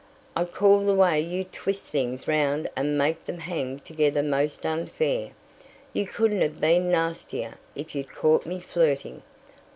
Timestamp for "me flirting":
8.47-9.21